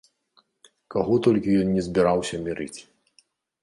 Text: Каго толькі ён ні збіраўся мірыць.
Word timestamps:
Каго 0.95 1.13
толькі 1.29 1.59
ён 1.61 1.67
ні 1.77 1.81
збіраўся 1.91 2.45
мірыць. 2.51 2.77